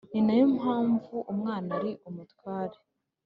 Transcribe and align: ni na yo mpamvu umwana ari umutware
ni 0.11 0.19
na 0.25 0.33
yo 0.39 0.45
mpamvu 0.57 1.15
umwana 1.31 1.69
ari 1.79 1.91
umutware 2.09 2.77